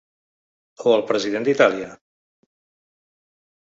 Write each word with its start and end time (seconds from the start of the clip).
O 0.85 0.95
el 1.01 1.05
president 1.13 1.47
d’Itàlia? 1.51 1.93